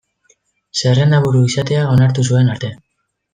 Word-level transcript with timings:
Zerrendaburu 0.79 1.43
izatea 1.49 1.83
onartu 1.97 2.27
zuen 2.31 2.51
arte. 2.55 2.73